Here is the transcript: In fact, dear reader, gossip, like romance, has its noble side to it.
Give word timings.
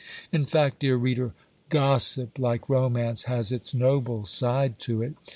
In 0.31 0.47
fact, 0.47 0.79
dear 0.79 0.95
reader, 0.95 1.33
gossip, 1.69 2.39
like 2.39 2.67
romance, 2.67 3.25
has 3.25 3.51
its 3.51 3.71
noble 3.75 4.25
side 4.25 4.79
to 4.79 5.03
it. 5.03 5.13